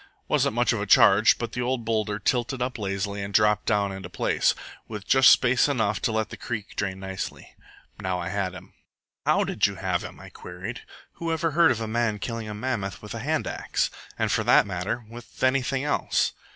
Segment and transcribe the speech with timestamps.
[0.27, 3.91] Wasn't much of a charge, but the old boulder tilted up lazily and dropped down
[3.91, 4.55] into place,
[4.87, 7.53] with just space enough to let the creek drain nicely.
[8.01, 8.73] Now I had him."
[9.25, 10.81] "But how did you have him?" I queried.
[11.17, 13.91] "Who ever heard of a man killing a mammoth with a hand axe?
[14.17, 16.33] And, for that matter, with anything else?"